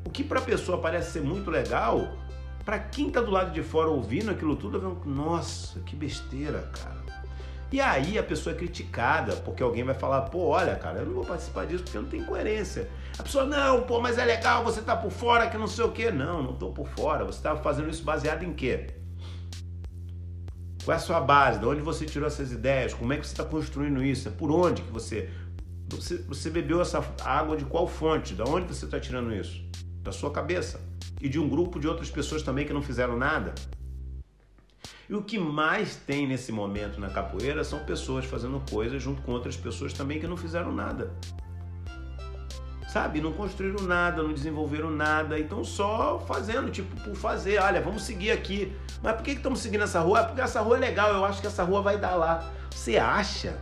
O 0.06 0.10
que 0.10 0.24
para 0.24 0.40
a 0.40 0.42
pessoa 0.42 0.78
parece 0.78 1.12
ser 1.12 1.22
muito 1.22 1.50
legal, 1.50 2.16
para 2.64 2.78
quem 2.78 3.08
está 3.08 3.20
do 3.20 3.30
lado 3.30 3.52
de 3.52 3.62
fora 3.62 3.88
ouvindo 3.88 4.30
aquilo 4.30 4.56
tudo, 4.56 5.00
nossa, 5.04 5.80
que 5.80 5.96
besteira, 5.96 6.70
cara. 6.72 7.02
E 7.72 7.80
aí 7.80 8.18
a 8.18 8.22
pessoa 8.22 8.54
é 8.54 8.58
criticada, 8.58 9.34
porque 9.36 9.62
alguém 9.62 9.82
vai 9.82 9.94
falar, 9.94 10.22
pô, 10.22 10.48
olha, 10.48 10.76
cara, 10.76 10.98
eu 10.98 11.06
não 11.06 11.14
vou 11.14 11.24
participar 11.24 11.66
disso 11.66 11.82
porque 11.82 11.96
não 11.96 12.06
tem 12.06 12.22
coerência. 12.22 12.86
A 13.18 13.22
pessoa, 13.22 13.46
não, 13.46 13.82
pô, 13.82 13.98
mas 13.98 14.18
é 14.18 14.24
legal, 14.26 14.62
você 14.62 14.82
tá 14.82 14.94
por 14.94 15.10
fora, 15.10 15.48
que 15.48 15.56
não 15.56 15.66
sei 15.66 15.84
o 15.84 15.90
quê. 15.90 16.10
Não, 16.10 16.42
não 16.42 16.54
tô 16.54 16.70
por 16.70 16.86
fora. 16.88 17.24
Você 17.24 17.42
tá 17.42 17.56
fazendo 17.56 17.88
isso 17.88 18.04
baseado 18.04 18.42
em 18.42 18.52
quê? 18.52 18.88
Qual 20.84 20.92
é 20.94 20.98
a 20.98 21.00
sua 21.00 21.18
base? 21.18 21.60
De 21.60 21.66
onde 21.66 21.80
você 21.80 22.04
tirou 22.04 22.26
essas 22.26 22.52
ideias? 22.52 22.92
Como 22.92 23.10
é 23.12 23.16
que 23.16 23.26
você 23.26 23.32
está 23.32 23.44
construindo 23.44 24.02
isso? 24.02 24.28
É 24.28 24.30
por 24.30 24.50
onde 24.50 24.82
que 24.82 24.90
você 24.90 25.30
Você, 25.88 26.18
você 26.18 26.50
bebeu 26.50 26.82
essa 26.82 27.02
água 27.24 27.56
de 27.56 27.64
qual 27.64 27.86
fonte? 27.86 28.34
Da 28.34 28.44
onde 28.44 28.66
você 28.66 28.84
está 28.84 29.00
tirando 29.00 29.34
isso? 29.34 29.64
Da 30.02 30.12
sua 30.12 30.30
cabeça. 30.30 30.78
E 31.22 31.28
de 31.28 31.38
um 31.38 31.48
grupo 31.48 31.78
de 31.78 31.86
outras 31.86 32.10
pessoas 32.10 32.42
também 32.42 32.66
que 32.66 32.72
não 32.72 32.82
fizeram 32.82 33.16
nada. 33.16 33.54
E 35.08 35.14
o 35.14 35.22
que 35.22 35.38
mais 35.38 35.94
tem 35.94 36.26
nesse 36.26 36.50
momento 36.50 36.98
na 37.00 37.10
capoeira 37.10 37.62
são 37.62 37.78
pessoas 37.84 38.24
fazendo 38.24 38.60
coisas 38.68 39.00
junto 39.00 39.22
com 39.22 39.30
outras 39.30 39.56
pessoas 39.56 39.92
também 39.92 40.18
que 40.18 40.26
não 40.26 40.36
fizeram 40.36 40.72
nada. 40.72 41.14
Sabe? 42.88 43.20
Não 43.20 43.32
construíram 43.32 43.84
nada, 43.86 44.20
não 44.20 44.32
desenvolveram 44.32 44.90
nada, 44.90 45.38
então 45.38 45.62
só 45.62 46.18
fazendo, 46.18 46.70
tipo, 46.72 47.00
por 47.02 47.14
fazer. 47.14 47.60
Olha, 47.60 47.80
vamos 47.80 48.02
seguir 48.02 48.32
aqui. 48.32 48.76
Mas 49.00 49.14
por 49.14 49.22
que 49.22 49.30
estamos 49.30 49.60
seguindo 49.60 49.84
essa 49.84 50.00
rua? 50.00 50.20
É 50.20 50.24
porque 50.24 50.40
essa 50.40 50.60
rua 50.60 50.76
é 50.76 50.80
legal, 50.80 51.14
eu 51.14 51.24
acho 51.24 51.40
que 51.40 51.46
essa 51.46 51.62
rua 51.62 51.80
vai 51.82 51.98
dar 51.98 52.16
lá. 52.16 52.50
Você 52.68 52.98
acha? 52.98 53.60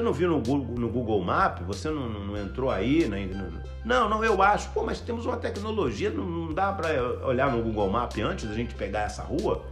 Você 0.00 0.04
não 0.04 0.12
viu 0.14 0.30
no 0.30 0.40
Google, 0.40 0.78
no 0.78 0.88
Google 0.88 1.22
Map? 1.22 1.60
Você 1.64 1.90
não, 1.90 2.08
não 2.08 2.34
entrou 2.34 2.70
aí? 2.70 3.06
Né? 3.06 3.28
Não, 3.84 4.08
não, 4.08 4.24
eu 4.24 4.40
acho. 4.40 4.70
Pô, 4.70 4.82
mas 4.82 4.98
temos 4.98 5.26
uma 5.26 5.36
tecnologia, 5.36 6.08
não, 6.08 6.24
não 6.24 6.54
dá 6.54 6.72
para 6.72 7.02
olhar 7.26 7.52
no 7.52 7.62
Google 7.62 7.90
Map 7.90 8.16
antes 8.18 8.48
da 8.48 8.54
gente 8.54 8.74
pegar 8.74 9.00
essa 9.00 9.22
rua? 9.22 9.62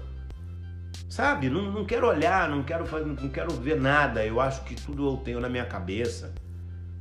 Sabe? 1.08 1.48
Não, 1.48 1.72
não 1.72 1.86
quero 1.86 2.06
olhar, 2.06 2.46
não 2.50 2.62
quero, 2.62 2.84
fazer, 2.84 3.06
não 3.06 3.16
quero 3.30 3.50
ver 3.54 3.80
nada. 3.80 4.22
Eu 4.22 4.38
acho 4.38 4.62
que 4.64 4.74
tudo 4.74 5.08
eu 5.08 5.16
tenho 5.16 5.40
na 5.40 5.48
minha 5.48 5.64
cabeça. 5.64 6.34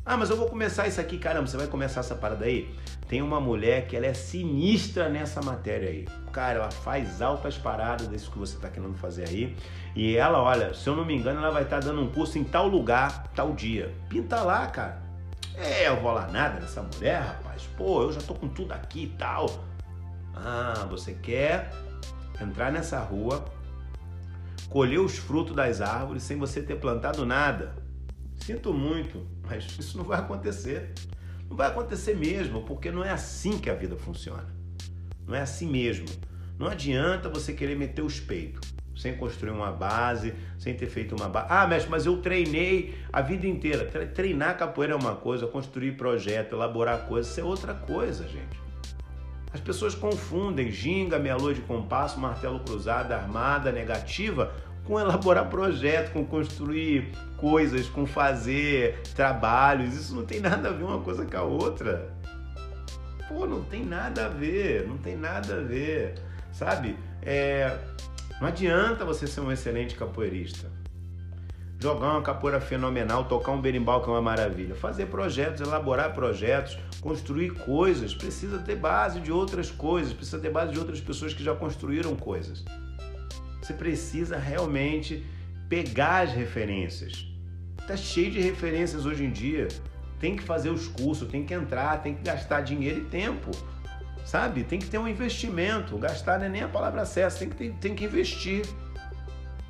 Ah, 0.05 0.15
mas 0.15 0.29
eu 0.29 0.37
vou 0.37 0.47
começar 0.47 0.87
isso 0.87 1.01
aqui, 1.01 1.17
caramba, 1.17 1.47
você 1.47 1.57
vai 1.57 1.67
começar 1.67 1.99
essa 1.99 2.15
parada 2.15 2.45
aí? 2.45 2.73
Tem 3.07 3.21
uma 3.21 3.39
mulher 3.39 3.87
que 3.87 3.95
ela 3.95 4.05
é 4.05 4.13
sinistra 4.13 5.07
nessa 5.07 5.41
matéria 5.41 5.89
aí. 5.89 6.05
Cara, 6.31 6.59
ela 6.59 6.71
faz 6.71 7.21
altas 7.21 7.57
paradas 7.57 8.07
desse 8.07 8.29
que 8.29 8.37
você 8.37 8.55
está 8.55 8.69
querendo 8.69 8.95
fazer 8.95 9.29
aí. 9.29 9.55
E 9.95 10.17
ela, 10.17 10.41
olha, 10.41 10.73
se 10.73 10.87
eu 10.87 10.95
não 10.95 11.05
me 11.05 11.15
engano, 11.15 11.39
ela 11.39 11.51
vai 11.51 11.63
estar 11.63 11.79
tá 11.79 11.87
dando 11.87 12.01
um 12.01 12.11
curso 12.11 12.37
em 12.37 12.43
tal 12.43 12.67
lugar, 12.67 13.27
tal 13.33 13.53
dia. 13.53 13.93
Pinta 14.09 14.41
lá, 14.41 14.67
cara. 14.67 15.01
É, 15.55 15.87
eu 15.87 16.01
vou 16.01 16.11
lá 16.11 16.27
nada 16.27 16.59
nessa 16.59 16.83
mulher, 16.83 17.21
rapaz. 17.21 17.63
Pô, 17.77 18.03
eu 18.03 18.11
já 18.11 18.21
tô 18.21 18.35
com 18.35 18.47
tudo 18.49 18.73
aqui 18.73 19.05
e 19.05 19.17
tal. 19.17 19.47
Ah, 20.35 20.85
você 20.89 21.13
quer 21.13 21.71
entrar 22.39 22.71
nessa 22.71 22.99
rua, 22.99 23.43
colher 24.69 24.99
os 24.99 25.17
frutos 25.17 25.55
das 25.55 25.81
árvores 25.81 26.23
sem 26.23 26.37
você 26.37 26.61
ter 26.61 26.75
plantado 26.75 27.25
nada. 27.25 27.73
Sinto 28.35 28.73
muito, 28.73 29.25
mas 29.47 29.65
isso 29.79 29.97
não 29.97 30.05
vai 30.05 30.19
acontecer. 30.19 30.93
Não 31.49 31.55
vai 31.55 31.67
acontecer 31.67 32.15
mesmo, 32.15 32.63
porque 32.63 32.91
não 32.91 33.03
é 33.03 33.09
assim 33.09 33.57
que 33.57 33.69
a 33.69 33.73
vida 33.73 33.95
funciona. 33.95 34.47
Não 35.25 35.35
é 35.35 35.41
assim 35.41 35.67
mesmo. 35.67 36.07
Não 36.57 36.67
adianta 36.67 37.29
você 37.29 37.53
querer 37.53 37.75
meter 37.75 38.01
os 38.01 38.19
peitos 38.19 38.77
sem 38.97 39.15
construir 39.15 39.51
uma 39.51 39.71
base, 39.71 40.33
sem 40.57 40.73
ter 40.73 40.87
feito 40.87 41.15
uma 41.15 41.29
base. 41.29 41.47
Ah, 41.49 41.67
mestre, 41.67 41.89
mas 41.89 42.05
eu 42.05 42.17
treinei 42.17 42.95
a 43.13 43.21
vida 43.21 43.45
inteira. 43.45 43.85
Treinar 44.07 44.57
capoeira 44.57 44.93
é 44.93 44.95
uma 44.95 45.15
coisa, 45.15 45.45
construir 45.45 45.91
projeto, 45.93 46.53
elaborar 46.53 47.05
coisas, 47.07 47.31
isso 47.31 47.39
é 47.39 47.43
outra 47.43 47.73
coisa, 47.73 48.27
gente. 48.27 48.59
As 49.53 49.59
pessoas 49.59 49.95
confundem 49.95 50.71
ginga, 50.71 51.17
meia-lua 51.17 51.53
de 51.53 51.61
compasso, 51.61 52.19
martelo 52.19 52.59
cruzado, 52.59 53.11
armada, 53.11 53.71
negativa 53.71 54.51
com 54.87 54.99
elaborar 54.99 55.49
projeto, 55.49 56.13
com 56.13 56.25
construir 56.25 57.11
coisas, 57.35 57.87
com 57.89 58.05
fazer 58.05 59.01
trabalhos. 59.13 59.93
Isso 59.93 60.15
não 60.15 60.25
tem 60.25 60.39
nada 60.39 60.69
a 60.69 60.71
ver 60.71 60.85
uma 60.85 61.01
coisa 61.01 61.25
com 61.25 61.37
a 61.37 61.43
outra. 61.43 62.09
Pô, 63.27 63.45
não 63.45 63.61
tem 63.63 63.85
nada 63.85 64.25
a 64.25 64.29
ver, 64.29 64.87
não 64.87 64.97
tem 64.97 65.17
nada 65.17 65.57
a 65.57 65.61
ver, 65.61 66.15
sabe? 66.53 66.97
É, 67.21 67.77
não 68.39 68.47
adianta 68.47 69.03
você 69.03 69.27
ser 69.27 69.41
um 69.41 69.51
excelente 69.51 69.95
capoeirista. 69.95 70.71
Jogar 71.79 72.13
uma 72.13 72.21
capoeira 72.23 72.59
fenomenal, 72.59 73.25
tocar 73.25 73.51
um 73.51 73.61
berimbau 73.61 74.01
que 74.01 74.09
é 74.09 74.13
uma 74.13 74.21
maravilha. 74.21 74.73
Fazer 74.73 75.07
projetos, 75.07 75.61
elaborar 75.61 76.13
projetos, 76.13 76.79
construir 77.01 77.51
coisas. 77.51 78.15
Precisa 78.15 78.57
ter 78.59 78.77
base 78.77 79.19
de 79.19 79.31
outras 79.31 79.69
coisas, 79.69 80.13
precisa 80.13 80.39
ter 80.39 80.49
base 80.49 80.71
de 80.71 80.79
outras 80.79 81.01
pessoas 81.01 81.33
que 81.33 81.43
já 81.43 81.53
construíram 81.53 82.15
coisas. 82.15 82.63
Você 83.67 83.73
precisa 83.73 84.37
realmente 84.37 85.25
pegar 85.67 86.23
as 86.23 86.31
referências. 86.31 87.27
Tá 87.85 87.97
cheio 87.97 88.31
de 88.31 88.39
referências 88.39 89.05
hoje 89.05 89.25
em 89.25 89.29
dia. 89.29 89.67
Tem 90.21 90.37
que 90.37 90.43
fazer 90.43 90.69
os 90.69 90.87
cursos, 90.87 91.27
tem 91.27 91.45
que 91.45 91.53
entrar, 91.53 92.01
tem 92.01 92.15
que 92.15 92.23
gastar 92.23 92.61
dinheiro 92.61 93.01
e 93.01 93.03
tempo. 93.03 93.51
Sabe? 94.23 94.63
Tem 94.63 94.79
que 94.79 94.85
ter 94.85 94.97
um 94.97 95.05
investimento. 95.05 95.97
Gastar 95.97 96.39
não 96.39 96.45
é 96.45 96.49
nem 96.49 96.61
a 96.63 96.69
palavra 96.69 97.03
certa, 97.03 97.39
tem 97.39 97.49
que, 97.49 97.55
ter, 97.57 97.73
tem 97.73 97.93
que 97.93 98.05
investir. 98.05 98.65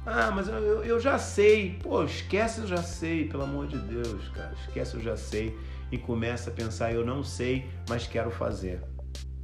Ah, 0.05 0.29
mas 0.29 0.47
eu, 0.47 0.83
eu 0.83 0.99
já 0.99 1.17
sei. 1.17 1.79
Pô, 1.81 2.03
esquece 2.03 2.61
eu 2.61 2.67
já 2.67 2.83
sei, 2.83 3.27
pelo 3.27 3.45
amor 3.45 3.65
de 3.65 3.79
Deus, 3.79 4.29
cara. 4.29 4.53
Esquece 4.67 4.93
eu 4.93 5.01
já 5.01 5.17
sei 5.17 5.57
e 5.91 5.97
começa 5.97 6.51
a 6.51 6.53
pensar: 6.53 6.93
eu 6.93 7.03
não 7.03 7.23
sei, 7.23 7.67
mas 7.89 8.05
quero 8.05 8.29
fazer. 8.29 8.79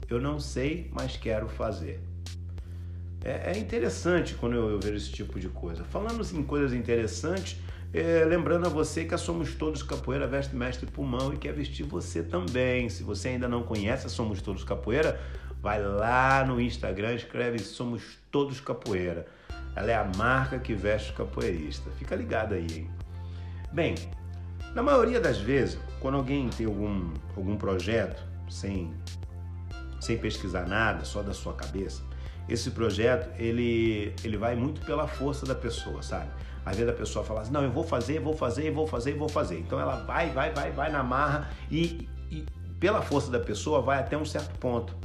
Eu 0.07 0.21
não 0.21 0.39
sei, 0.39 0.91
mas 0.93 1.17
quero 1.17 1.49
fazer. 1.49 2.12
É, 3.23 3.53
é 3.53 3.57
interessante 3.57 4.35
quando 4.35 4.55
eu, 4.55 4.69
eu, 4.69 4.79
vejo 4.79 4.97
esse 4.97 5.11
tipo 5.11 5.39
de 5.39 5.47
coisa. 5.49 5.83
Falando 5.85 6.21
em 6.33 6.43
coisas 6.43 6.73
interessantes, 6.73 7.57
é, 7.93 8.25
lembrando 8.25 8.65
a 8.65 8.69
você 8.69 9.05
que 9.05 9.13
a 9.13 9.17
Somos 9.17 9.55
Todos 9.55 9.81
Capoeira 9.81 10.27
veste 10.27 10.55
mestre 10.55 10.85
pulmão 10.85 11.33
e 11.33 11.37
quer 11.37 11.53
vestir 11.53 11.85
você 11.85 12.21
também. 12.21 12.89
Se 12.89 13.03
você 13.03 13.29
ainda 13.29 13.47
não 13.47 13.63
conhece 13.63 14.07
a 14.07 14.09
Somos 14.09 14.41
Todos 14.41 14.63
Capoeira, 14.63 15.19
vai 15.61 15.81
lá 15.81 16.43
no 16.45 16.59
Instagram, 16.59 17.13
escreve 17.13 17.59
Somos 17.59 18.17
Todos 18.29 18.59
Capoeira. 18.59 19.25
Ela 19.75 19.91
é 19.91 19.95
a 19.95 20.11
marca 20.17 20.59
que 20.59 20.73
veste 20.73 21.11
o 21.11 21.15
capoeirista. 21.15 21.89
Fica 21.91 22.15
ligado 22.15 22.53
aí, 22.53 22.67
hein? 22.71 22.89
Bem, 23.71 23.95
na 24.75 24.83
maioria 24.83 25.19
das 25.19 25.37
vezes, 25.39 25.79
quando 25.99 26.15
alguém 26.15 26.49
tem 26.49 26.65
algum, 26.65 27.11
algum 27.35 27.55
projeto 27.55 28.21
sem, 28.49 28.93
sem 29.99 30.17
pesquisar 30.17 30.67
nada, 30.67 31.05
só 31.05 31.23
da 31.23 31.33
sua 31.33 31.53
cabeça, 31.53 32.03
esse 32.47 32.71
projeto 32.71 33.29
ele, 33.39 34.13
ele 34.23 34.37
vai 34.37 34.55
muito 34.55 34.81
pela 34.85 35.07
força 35.07 35.45
da 35.45 35.55
pessoa, 35.55 36.01
sabe? 36.01 36.29
Às 36.65 36.77
vezes 36.77 36.91
a 36.91 36.95
pessoa 36.95 37.25
fala 37.25 37.41
assim, 37.41 37.51
não, 37.51 37.63
eu 37.63 37.71
vou 37.71 37.83
fazer, 37.83 38.19
vou 38.19 38.33
fazer, 38.33 38.71
vou 38.71 38.87
fazer, 38.87 39.13
vou 39.13 39.29
fazer. 39.29 39.59
Então 39.59 39.79
ela 39.79 39.97
vai, 40.05 40.29
vai, 40.29 40.51
vai, 40.51 40.71
vai 40.71 40.91
na 40.91 41.03
marra 41.03 41.49
e, 41.69 42.07
e 42.31 42.45
pela 42.79 43.01
força 43.01 43.29
da 43.31 43.39
pessoa 43.39 43.81
vai 43.81 43.99
até 43.99 44.17
um 44.17 44.25
certo 44.25 44.57
ponto. 44.59 44.95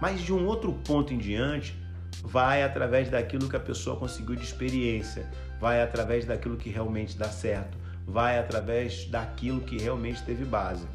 Mas 0.00 0.20
de 0.20 0.32
um 0.32 0.46
outro 0.46 0.72
ponto 0.84 1.12
em 1.12 1.18
diante, 1.18 1.76
vai 2.22 2.62
através 2.62 3.10
daquilo 3.10 3.48
que 3.48 3.56
a 3.56 3.60
pessoa 3.60 3.96
conseguiu 3.96 4.36
de 4.36 4.42
experiência, 4.42 5.28
vai 5.60 5.82
através 5.82 6.24
daquilo 6.24 6.56
que 6.56 6.70
realmente 6.70 7.16
dá 7.16 7.28
certo, 7.28 7.76
vai 8.06 8.38
através 8.38 9.06
daquilo 9.06 9.60
que 9.60 9.78
realmente 9.78 10.22
teve 10.22 10.44
base. 10.44 10.86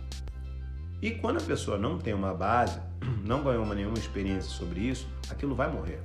E 1.02 1.12
quando 1.12 1.38
a 1.38 1.42
pessoa 1.42 1.78
não 1.78 1.98
tem 1.98 2.14
uma 2.14 2.34
base, 2.34 2.80
não 3.26 3.44
ganhou 3.44 3.66
nenhuma 3.68 3.98
experiência 3.98 4.50
sobre 4.50 4.82
isso, 4.82 5.08
aquilo 5.30 5.56
vai 5.56 5.72
morrer. 5.72 6.00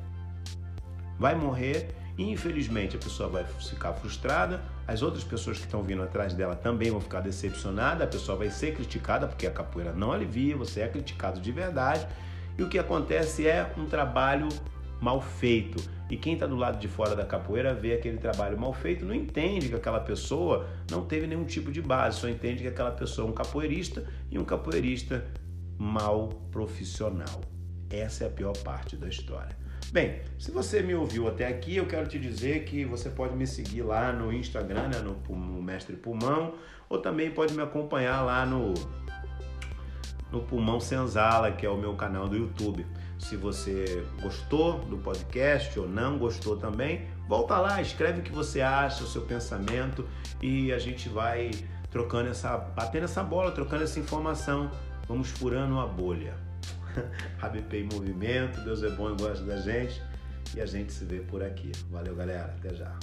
Vai 1.19 1.35
morrer 1.35 1.95
e 2.17 2.31
infelizmente 2.31 2.97
a 2.97 2.99
pessoa 2.99 3.29
vai 3.29 3.45
ficar 3.45 3.93
frustrada, 3.95 4.63
as 4.87 5.03
outras 5.03 5.25
pessoas 5.25 5.59
que 5.59 5.65
estão 5.65 5.83
vindo 5.83 6.03
atrás 6.03 6.33
dela 6.35 6.55
também 6.55 6.91
vão 6.91 7.01
ficar 7.01 7.21
decepcionadas, 7.21 8.03
a 8.03 8.07
pessoa 8.07 8.39
vai 8.39 8.51
ser 8.51 8.75
criticada 8.75 9.27
porque 9.27 9.47
a 9.47 9.51
capoeira 9.51 9.93
não 9.93 10.13
alivia, 10.13 10.57
você 10.57 10.81
é 10.81 10.89
criticado 10.89 11.41
de 11.41 11.51
verdade. 11.51 12.07
E 12.57 12.63
o 12.63 12.69
que 12.69 12.79
acontece 12.79 13.49
é 13.49 13.73
um 13.77 13.87
trabalho 13.87 14.49
mal 15.05 15.21
feito. 15.21 15.85
E 16.09 16.17
quem 16.17 16.33
está 16.33 16.47
do 16.47 16.57
lado 16.57 16.79
de 16.79 16.89
fora 16.89 17.15
da 17.15 17.27
capoeira 17.27 17.75
vê 17.75 17.93
aquele 17.93 18.17
trabalho 18.17 18.59
mal 18.59 18.73
feito, 18.73 19.05
não 19.05 19.15
entende 19.15 19.69
que 19.69 19.75
aquela 19.75 20.01
pessoa 20.01 20.67
não 20.91 21.05
teve 21.05 21.27
nenhum 21.27 21.45
tipo 21.45 21.71
de 21.71 21.83
base, 21.83 22.21
só 22.21 22.29
entende 22.29 22.63
que 22.63 22.69
aquela 22.69 22.91
pessoa 22.91 23.29
é 23.29 23.31
um 23.31 23.35
capoeirista 23.35 24.07
e 24.31 24.39
um 24.39 24.45
capoeirista 24.45 25.27
mal 25.77 26.29
profissional. 26.51 27.43
Essa 27.91 28.25
é 28.25 28.27
a 28.29 28.31
pior 28.31 28.57
parte 28.59 28.97
da 28.97 29.07
história. 29.07 29.55
Bem, 29.93 30.21
se 30.39 30.51
você 30.51 30.83
me 30.83 30.95
ouviu 30.95 31.29
até 31.29 31.47
aqui, 31.47 31.77
eu 31.77 31.87
quero 31.87 32.09
te 32.09 32.19
dizer 32.19 32.65
que 32.65 32.85
você 32.85 33.11
pode 33.11 33.37
me 33.37 33.47
seguir 33.47 33.83
lá 33.83 34.11
no 34.11 34.33
Instagram, 34.33 34.89
né, 34.89 34.99
no, 35.01 35.37
no 35.37 35.63
Mestre 35.63 35.97
Pulmão, 35.97 36.55
ou 36.89 36.99
também 36.99 37.31
pode 37.31 37.53
me 37.55 37.63
acompanhar 37.63 38.23
lá 38.23 38.47
no, 38.47 38.73
no 40.35 40.43
Pulmão 40.43 40.81
Senzala, 40.81 41.53
que 41.53 41.65
é 41.65 41.71
o 41.71 41.77
meu 41.77 41.95
canal 41.95 42.29
do 42.29 42.37
YouTube. 42.37 42.87
Se 43.19 43.37
você 43.37 44.05
gostou 44.21 44.81
do 44.81 44.99
podcast 44.99 45.79
ou 45.79 45.89
não 45.89 46.19
gostou 46.19 46.57
também, 46.57 47.07
volta 47.29 47.57
lá, 47.59 47.81
escreve 47.81 48.21
o 48.21 48.23
que 48.23 48.33
você 48.33 48.61
acha, 48.61 49.05
o 49.05 49.07
seu 49.07 49.23
pensamento 49.23 50.07
e 50.43 50.73
a 50.73 50.79
gente 50.79 51.09
vai 51.09 51.51
trocando 51.91 52.29
essa, 52.29 52.57
batendo 52.57 53.05
essa 53.05 53.23
bola, 53.23 53.53
trocando 53.53 53.85
essa 53.85 54.01
informação 54.01 54.71
Vamos 55.07 55.31
furando 55.31 55.79
a 55.79 55.87
bolha. 55.87 56.35
Rabipei 57.39 57.83
em 57.83 57.85
movimento, 57.85 58.61
Deus 58.63 58.83
é 58.83 58.91
bom 58.91 59.13
e 59.13 59.17
gosta 59.17 59.45
da 59.45 59.57
gente. 59.57 60.03
E 60.55 60.61
a 60.61 60.67
gente 60.67 60.93
se 60.93 61.05
vê 61.05 61.21
por 61.21 61.43
aqui. 61.43 61.73
Valeu, 61.91 62.15
galera. 62.15 62.55
Até 62.59 62.75
já. 62.75 62.97